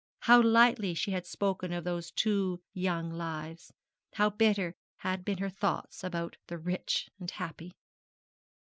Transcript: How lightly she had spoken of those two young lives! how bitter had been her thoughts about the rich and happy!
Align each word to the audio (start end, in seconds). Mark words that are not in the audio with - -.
How 0.21 0.41
lightly 0.41 0.95
she 0.95 1.11
had 1.11 1.27
spoken 1.27 1.71
of 1.71 1.83
those 1.83 2.09
two 2.09 2.59
young 2.73 3.11
lives! 3.11 3.71
how 4.13 4.31
bitter 4.31 4.73
had 4.97 5.23
been 5.23 5.37
her 5.37 5.49
thoughts 5.51 6.03
about 6.03 6.37
the 6.47 6.57
rich 6.57 7.07
and 7.19 7.29
happy! 7.29 7.71